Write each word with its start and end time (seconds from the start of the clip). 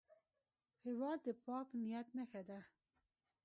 هېواد 0.85 1.19
د 1.25 1.27
پاک 1.45 1.67
نیت 1.81 2.07
نښه 2.17 2.41
ده. 2.47 2.59